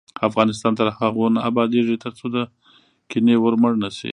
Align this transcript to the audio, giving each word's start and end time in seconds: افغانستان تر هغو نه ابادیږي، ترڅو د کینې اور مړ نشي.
افغانستان 0.27 0.73
تر 0.79 0.87
هغو 0.99 1.25
نه 1.35 1.39
ابادیږي، 1.49 1.95
ترڅو 2.03 2.25
د 2.35 2.37
کینې 3.09 3.35
اور 3.39 3.53
مړ 3.61 3.71
نشي. 3.83 4.09